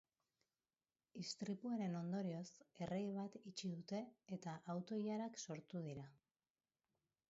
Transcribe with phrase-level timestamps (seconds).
[1.23, 2.47] Istripuaren ondorioz,
[2.87, 4.03] errei bat itxi dute
[4.39, 6.13] eta auto-ilarak sortu dira.